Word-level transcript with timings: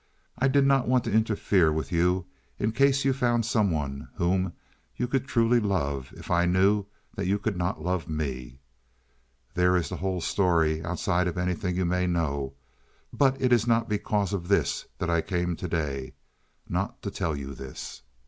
I 0.35 0.47
did 0.47 0.65
not 0.65 0.87
want 0.87 1.03
to 1.03 1.11
interfere 1.11 1.71
with 1.71 1.91
you 1.91 2.25
in 2.57 2.71
case 2.71 3.05
you 3.05 3.13
found 3.13 3.45
some 3.45 3.69
one 3.69 4.09
whom 4.15 4.53
you 4.97 5.07
could 5.07 5.27
truly 5.27 5.59
love 5.59 6.11
if 6.17 6.31
I 6.31 6.47
knew 6.47 6.87
that 7.13 7.27
you 7.27 7.37
could 7.37 7.55
not 7.55 7.83
love 7.83 8.09
me. 8.09 8.61
There 9.53 9.77
is 9.77 9.89
the 9.89 9.97
whole 9.97 10.19
story 10.19 10.83
outside 10.83 11.27
of 11.27 11.37
anything 11.37 11.75
you 11.75 11.85
may 11.85 12.07
know. 12.07 12.55
But 13.13 13.39
it 13.39 13.53
is 13.53 13.67
not 13.67 13.87
because 13.87 14.33
of 14.33 14.47
this 14.47 14.87
that 14.97 15.11
I 15.11 15.21
came 15.21 15.55
to 15.57 15.67
day. 15.67 16.15
Not 16.67 16.99
to 17.03 17.11
tell 17.11 17.35
you 17.35 17.53
this." 17.53 18.01